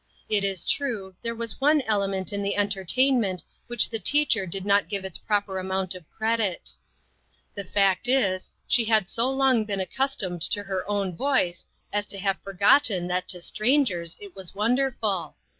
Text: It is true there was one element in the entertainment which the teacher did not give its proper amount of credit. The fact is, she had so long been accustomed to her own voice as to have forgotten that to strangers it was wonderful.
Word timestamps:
It 0.29 0.43
is 0.43 0.65
true 0.65 1.15
there 1.21 1.35
was 1.35 1.61
one 1.61 1.81
element 1.81 2.33
in 2.33 2.41
the 2.41 2.55
entertainment 2.55 3.43
which 3.67 3.87
the 3.87 3.99
teacher 3.99 4.47
did 4.47 4.65
not 4.65 4.89
give 4.89 5.05
its 5.05 5.19
proper 5.19 5.59
amount 5.59 5.93
of 5.93 6.09
credit. 6.09 6.71
The 7.53 7.63
fact 7.65 8.07
is, 8.07 8.51
she 8.67 8.85
had 8.85 9.07
so 9.07 9.29
long 9.29 9.63
been 9.63 9.79
accustomed 9.79 10.41
to 10.41 10.63
her 10.63 10.89
own 10.89 11.15
voice 11.15 11.67
as 11.93 12.07
to 12.07 12.17
have 12.17 12.41
forgotten 12.41 13.07
that 13.09 13.27
to 13.29 13.41
strangers 13.41 14.17
it 14.19 14.35
was 14.35 14.55
wonderful. 14.55 15.35